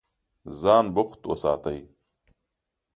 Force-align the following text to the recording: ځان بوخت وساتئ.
ځان 0.59 0.85
بوخت 0.95 1.21
وساتئ. 1.29 1.79